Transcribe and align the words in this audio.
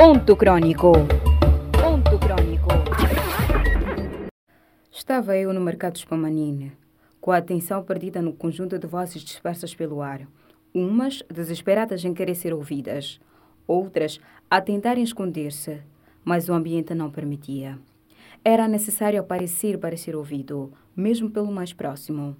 Ponto 0.00 0.34
Crônico. 0.34 0.92
Ponto. 1.78 2.18
Estava 4.90 5.36
eu 5.36 5.52
no 5.52 5.60
mercado 5.60 5.98
Spamanine, 5.98 6.72
com 7.20 7.30
a 7.30 7.36
atenção 7.36 7.82
perdida 7.82 8.22
no 8.22 8.32
conjunto 8.32 8.78
de 8.78 8.86
vozes 8.86 9.20
dispersas 9.20 9.74
pelo 9.74 10.00
ar, 10.00 10.26
umas 10.72 11.22
desesperadas 11.30 12.02
em 12.02 12.14
querer 12.14 12.34
ser 12.34 12.54
ouvidas, 12.54 13.20
outras 13.66 14.18
a 14.50 14.58
tentarem 14.58 15.04
esconder-se, 15.04 15.82
mas 16.24 16.48
o 16.48 16.54
ambiente 16.54 16.94
não 16.94 17.10
permitia. 17.10 17.78
Era 18.42 18.66
necessário 18.66 19.20
aparecer 19.20 19.76
para 19.76 19.98
ser 19.98 20.16
ouvido, 20.16 20.72
mesmo 20.96 21.28
pelo 21.28 21.52
mais 21.52 21.74
próximo. 21.74 22.34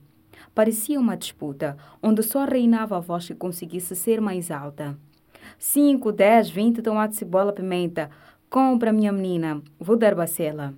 Parecia 0.54 0.98
uma 0.98 1.14
disputa, 1.14 1.76
onde 2.02 2.22
só 2.22 2.46
reinava 2.46 2.96
a 2.96 3.00
voz 3.00 3.26
que 3.26 3.34
conseguisse 3.34 3.94
ser 3.94 4.18
mais 4.18 4.50
alta. 4.50 4.96
Cinco, 5.58 6.12
dez, 6.12 6.48
vinte 6.50 6.82
tomates, 6.82 7.18
cebola, 7.18 7.52
pimenta. 7.52 8.10
Compra, 8.48 8.92
minha 8.92 9.12
menina, 9.12 9.62
vou 9.78 9.96
dar 9.96 10.14
bacela. 10.14 10.74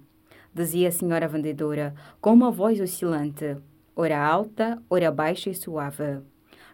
Dizia 0.55 0.89
a 0.89 0.93
senhora 0.93 1.27
vendedora, 1.27 1.95
com 2.21 2.33
uma 2.35 2.51
voz 2.51 2.79
oscilante, 2.81 3.57
ora 3.97 4.19
alta, 4.19 4.83
ora 4.91 5.11
baixa 5.11 5.49
e 5.49 5.55
suave. 5.55 6.21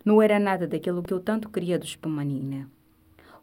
Não 0.04 0.20
era 0.20 0.40
nada 0.40 0.66
daquilo 0.66 1.02
que 1.02 1.12
eu 1.12 1.20
tanto 1.20 1.48
queria 1.48 1.78
do 1.78 1.84
espumanina. 1.84 2.68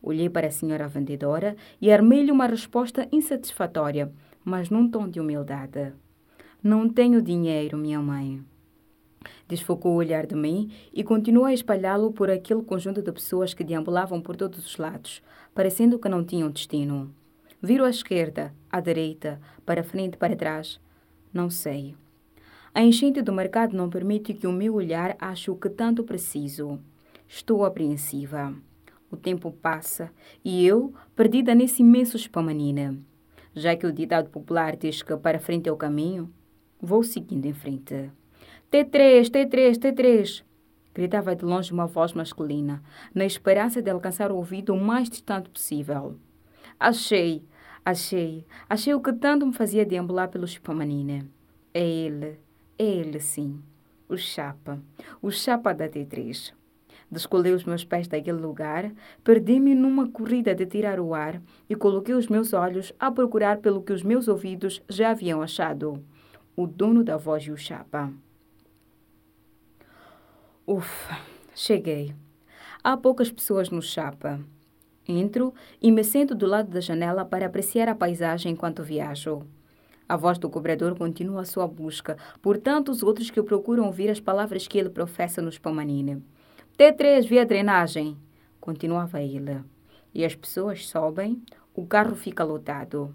Olhei 0.02 0.30
para 0.30 0.48
a 0.48 0.52
senhora 0.52 0.88
vendedora 0.88 1.56
e 1.80 1.92
armei-lhe 1.92 2.32
uma 2.32 2.48
resposta 2.48 3.08
insatisfatória, 3.12 4.12
mas 4.44 4.70
num 4.70 4.90
tom 4.90 5.08
de 5.08 5.20
humildade. 5.20 5.94
Não 6.62 6.90
tenho 6.90 7.22
dinheiro, 7.22 7.78
minha 7.78 8.00
mãe. 8.00 8.44
Desfocou 9.48 9.94
o 9.94 9.98
olhar 9.98 10.26
de 10.26 10.36
mim 10.36 10.72
e 10.92 11.04
continuou 11.04 11.46
a 11.46 11.54
espalhá-lo 11.54 12.12
por 12.12 12.30
aquele 12.32 12.64
conjunto 12.64 13.02
de 13.02 13.12
pessoas 13.12 13.54
que 13.54 13.64
deambulavam 13.64 14.20
por 14.20 14.36
todos 14.36 14.66
os 14.66 14.78
lados, 14.78 15.22
parecendo 15.54 16.00
que 16.00 16.10
não 16.10 16.24
tinham 16.24 16.50
destino. 16.50 17.14
Viro 17.62 17.86
à 17.86 17.90
esquerda, 17.90 18.54
à 18.72 18.80
direita, 18.80 19.40
para 19.66 19.84
frente, 19.84 20.18
para 20.18 20.36
trás. 20.36 20.80
Não 21.34 21.50
sei. 21.50 21.96
A 22.74 22.84
enchente 22.84 23.22
do 23.22 23.32
mercado 23.32 23.76
não 23.76 23.90
permite 23.90 24.34
que 24.34 24.48
o 24.48 24.52
meu 24.52 24.74
olhar 24.74 25.16
ache 25.20 25.50
o 25.50 25.56
que 25.56 25.70
tanto 25.70 26.04
preciso. 26.04 26.80
Estou 27.28 27.64
apreensiva. 27.64 28.54
O 29.10 29.16
tempo 29.16 29.52
passa 29.52 30.12
e 30.44 30.66
eu, 30.66 30.94
perdida 31.16 31.56
nesse 31.56 31.82
imenso 31.82 32.18
espamanina. 32.18 32.98
Já 33.54 33.76
que 33.76 33.88
o 33.88 33.94
ditado 33.94 34.30
popular 34.30 34.76
diz 34.76 35.02
que 35.02 35.16
para 35.16 35.40
frente 35.40 35.70
é 35.70 35.72
o 35.72 35.78
caminho, 35.78 36.30
vou 36.82 37.04
seguindo 37.04 37.46
em 37.46 37.54
frente. 37.54 38.12
T3, 38.76 39.30
T3, 39.30 39.78
T3! 39.78 40.44
Gritava 40.94 41.34
de 41.34 41.46
longe 41.46 41.72
uma 41.72 41.88
voz 41.88 42.12
masculina, 42.12 42.84
na 43.14 43.24
esperança 43.24 43.82
de 43.82 43.90
alcançar 43.90 44.34
o 44.34 44.36
ouvido 44.36 44.74
o 44.74 44.78
mais 44.78 45.10
distante 45.10 45.50
possível. 45.50 46.18
Achei, 46.78 47.42
achei, 47.86 48.46
achei 48.68 48.94
o 48.94 49.00
que 49.00 49.14
tanto 49.14 49.48
me 49.48 49.54
fazia 49.54 49.86
deambular 49.86 50.28
pelo 50.28 50.46
Chipamanina. 50.46 51.26
É 51.74 51.88
ele, 51.88 52.38
é 52.78 52.84
ele 52.84 53.22
sim, 53.22 53.62
o 54.10 54.18
Chapa, 54.18 54.78
o 55.22 55.32
Chapa 55.32 55.74
da 55.74 55.88
T3. 55.88 56.52
Descolei 57.10 57.54
os 57.54 57.64
meus 57.64 57.86
pés 57.86 58.10
daquele 58.10 58.40
lugar, 58.40 58.92
perdi-me 59.24 59.74
numa 59.74 60.12
corrida 60.12 60.54
de 60.54 60.66
tirar 60.66 61.00
o 61.00 61.14
ar 61.14 61.42
e 61.70 61.78
coloquei 61.78 62.14
os 62.14 62.28
meus 62.28 62.52
olhos 62.52 62.92
a 63.00 63.10
procurar 63.10 63.60
pelo 63.60 63.82
que 63.82 63.94
os 63.94 64.04
meus 64.04 64.28
ouvidos 64.28 64.84
já 64.90 65.12
haviam 65.12 65.42
achado: 65.42 66.04
o 66.58 66.68
dono 66.68 67.06
da 67.06 67.16
voz 67.16 67.44
e 67.44 67.52
o 67.52 67.58
Chapa. 67.58 68.12
Ufa, 70.68 71.20
cheguei. 71.54 72.16
Há 72.84 72.98
poucas 72.98 73.30
pessoas 73.30 73.70
no 73.70 73.84
chapa. 73.84 74.40
Entro 75.08 75.54
e 75.80 75.92
me 75.92 76.04
sento 76.04 76.34
do 76.34 76.48
lado 76.48 76.72
da 76.72 76.80
janela 76.82 77.24
para 77.24 77.46
apreciar 77.46 77.88
a 77.88 77.94
paisagem 77.94 78.54
enquanto 78.54 78.82
viajo. 78.82 79.46
A 80.10 80.18
voz 80.18 80.40
do 80.40 80.50
cobrador 80.50 80.98
continua 80.98 81.42
a 81.42 81.46
sua 81.46 81.68
busca 81.68 82.18
por 82.42 82.58
tantos 82.58 83.04
outros 83.04 83.30
que 83.30 83.44
procuram 83.44 83.86
ouvir 83.86 84.10
as 84.10 84.20
palavras 84.20 84.68
que 84.68 84.80
ele 84.80 84.90
professa 84.90 85.40
no 85.40 85.52
Spamanine. 85.52 86.24
T3 86.76 87.28
via 87.28 87.46
drenagem, 87.46 88.18
continuava 88.60 89.22
ele. 89.22 89.64
E 90.16 90.26
as 90.26 90.34
pessoas 90.34 90.88
sobem, 90.88 91.44
o 91.76 91.86
carro 91.86 92.16
fica 92.16 92.44
lotado. 92.44 93.14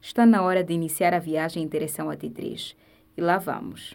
Está 0.00 0.24
na 0.24 0.40
hora 0.40 0.64
de 0.64 0.72
iniciar 0.72 1.12
a 1.12 1.18
viagem 1.18 1.64
em 1.64 1.68
direção 1.68 2.08
a 2.08 2.16
T3. 2.16 2.74
E 3.14 3.20
lá 3.20 3.36
vamos. 3.36 3.94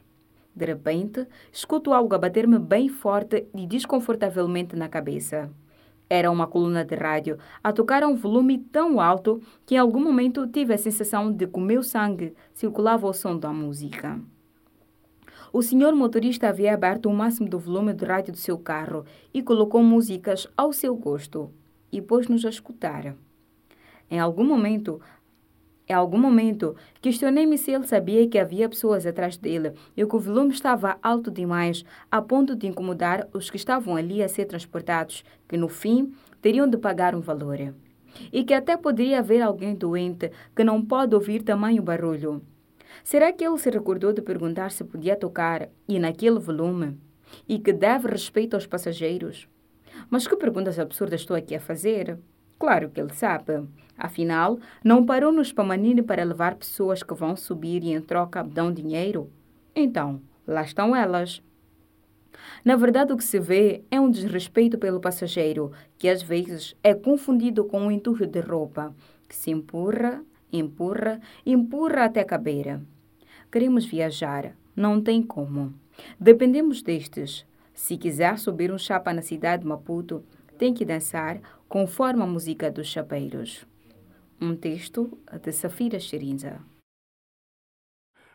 De 0.56 0.66
repente, 0.66 1.28
escuto 1.52 1.94
algo 1.94 2.14
a 2.14 2.18
bater-me 2.18 2.60
bem 2.60 2.88
forte 2.88 3.48
e 3.56 3.66
desconfortavelmente 3.66 4.76
na 4.76 4.88
cabeça. 4.88 5.50
Era 6.10 6.30
uma 6.30 6.46
coluna 6.46 6.86
de 6.86 6.96
rádio 6.96 7.40
a 7.64 7.74
tocar 7.74 8.04
um 8.04 8.16
volume 8.16 8.60
tão 8.60 9.00
alto 9.00 9.42
que 9.66 9.76
em 9.76 9.78
algum 9.80 10.00
momento 10.00 10.46
tive 10.48 10.74
a 10.74 10.78
sensação 10.78 11.32
de 11.32 11.48
que 11.48 11.58
o 11.58 11.62
meu 11.62 11.82
sangue 11.82 12.36
circulava 12.54 13.08
ao 13.08 13.14
som 13.14 13.38
da 13.38 13.52
música. 13.52 14.20
O 15.52 15.62
senhor 15.62 15.94
motorista 15.94 16.50
havia 16.50 16.74
aberto 16.74 17.08
o 17.08 17.14
máximo 17.14 17.48
do 17.48 17.60
volume 17.60 17.94
do 17.94 18.06
rádio 18.06 18.34
do 18.34 18.38
seu 18.38 18.58
carro 18.58 19.06
e 19.34 19.42
colocou 19.42 19.84
músicas 19.84 20.48
ao 20.58 20.74
seu 20.74 20.96
gosto 20.96 21.52
e 21.92 22.02
pôs-nos 22.02 22.46
a 22.46 22.50
escutar. 22.50 23.16
Em 24.10 24.20
algum 24.20 24.44
momento, 24.44 25.00
em 25.88 25.94
algum 25.94 26.18
momento, 26.18 26.76
questionei-me 27.02 27.58
se 27.58 27.72
ele 27.72 27.86
sabia 27.86 28.28
que 28.28 28.40
havia 28.40 28.70
pessoas 28.70 29.06
atrás 29.06 29.36
dele 29.36 29.74
e 29.98 30.06
que 30.06 30.16
o 30.16 30.20
volume 30.20 30.54
estava 30.54 30.98
alto 31.04 31.30
demais, 31.30 31.84
a 32.10 32.22
ponto 32.22 32.56
de 32.56 32.68
incomodar 32.68 33.28
os 33.34 33.50
que 33.50 33.58
estavam 33.58 33.98
ali 33.98 34.24
a 34.24 34.30
ser 34.30 34.46
transportados, 34.46 35.26
que 35.48 35.58
no 35.58 35.68
fim 35.68 36.14
teriam 36.42 36.70
de 36.70 36.78
pagar 36.78 37.14
um 37.16 37.20
valor. 37.20 37.74
E 38.32 38.44
que 38.44 38.54
até 38.54 38.78
poderia 38.78 39.20
haver 39.20 39.42
alguém 39.42 39.76
doente 39.76 40.32
que 40.56 40.64
não 40.64 40.82
pode 40.82 41.16
ouvir 41.16 41.44
tamanho 41.44 41.84
barulho. 41.84 42.42
Será 43.04 43.34
que 43.34 43.46
ele 43.46 43.58
se 43.58 43.70
recordou 43.70 44.14
de 44.14 44.22
perguntar 44.22 44.72
se 44.72 44.84
podia 44.84 45.18
tocar 45.18 45.68
e 45.88 46.00
naquele 46.00 46.40
volume? 46.40 46.98
E 47.50 47.60
que 47.60 47.74
deve 47.74 48.08
respeito 48.08 48.54
aos 48.54 48.68
passageiros? 48.68 49.50
Mas 50.10 50.28
que 50.28 50.38
perguntas 50.38 50.80
absurdas 50.80 51.22
estou 51.22 51.36
aqui 51.36 51.56
a 51.56 51.60
fazer? 51.60 52.18
Claro 52.64 52.90
que 52.90 53.02
ele 53.02 53.14
sabe. 53.14 53.68
Afinal, 53.98 54.58
não 54.82 55.06
parou 55.06 55.34
no 55.34 55.44
Spamanini 55.44 56.02
para 56.02 56.24
levar 56.24 56.56
pessoas 56.56 57.04
que 57.04 57.14
vão 57.14 57.36
subir 57.36 57.84
e 57.84 57.92
em 57.92 58.00
troca 58.00 58.42
dão 58.42 58.72
dinheiro? 58.72 59.30
Então, 59.76 60.22
lá 60.48 60.62
estão 60.62 60.96
elas. 60.96 61.44
Na 62.64 62.78
verdade, 62.78 63.12
o 63.12 63.18
que 63.18 63.24
se 63.26 63.38
vê 63.38 63.84
é 63.92 64.00
um 64.00 64.10
desrespeito 64.10 64.78
pelo 64.78 65.02
passageiro, 65.02 65.74
que 65.98 66.08
às 66.08 66.24
vezes 66.24 66.74
é 66.82 66.94
confundido 66.94 67.66
com 67.66 67.82
um 67.82 67.92
enturro 67.92 68.26
de 68.26 68.40
roupa, 68.40 68.96
que 69.28 69.36
se 69.36 69.52
empurra, 69.52 70.24
empurra, 70.50 71.20
empurra 71.46 72.06
até 72.06 72.24
caber. 72.24 72.80
Queremos 73.52 73.84
viajar, 73.84 74.56
não 74.74 75.02
tem 75.02 75.22
como. 75.22 75.74
Dependemos 76.18 76.82
destes. 76.82 77.46
Se 77.74 77.98
quiser 77.98 78.40
subir 78.40 78.72
um 78.72 78.78
chapa 78.78 79.14
na 79.14 79.22
cidade 79.22 79.64
de 79.64 79.68
Maputo, 79.68 80.24
tem 80.64 80.74
que 80.74 80.86
dançar 80.86 81.42
conforme 81.68 82.24
a 82.24 82.26
música 82.26 82.72
dos 82.72 82.88
chapeiros. 82.88 83.68
Um 84.40 84.56
texto 84.56 85.20
de 85.42 85.52
Safira 85.52 86.00
Xerinza. 86.00 86.62